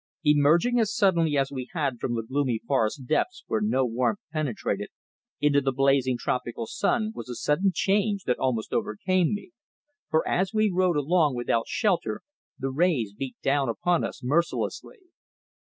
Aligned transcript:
Emerging 0.23 0.79
as 0.79 0.91
suddenly 0.91 1.37
as 1.37 1.51
we 1.51 1.69
had 1.73 1.99
from 1.99 2.15
the 2.15 2.23
gloomy 2.23 2.57
forest 2.65 3.05
depths 3.05 3.43
where 3.45 3.61
no 3.61 3.85
warmth 3.85 4.17
penetrated, 4.33 4.89
into 5.39 5.61
the 5.61 5.71
blazing 5.71 6.17
tropical 6.17 6.65
sun 6.65 7.11
was 7.13 7.29
a 7.29 7.35
sudden 7.35 7.71
change 7.71 8.23
that 8.23 8.39
almost 8.39 8.73
overcame 8.73 9.31
me, 9.31 9.51
for 10.09 10.27
as 10.27 10.55
we 10.55 10.71
rowed 10.71 10.97
along 10.97 11.35
without 11.35 11.67
shelter 11.67 12.23
the 12.57 12.71
rays 12.71 13.13
beat 13.13 13.35
down 13.43 13.69
upon 13.69 14.03
us 14.03 14.21
mercilessly. 14.23 14.97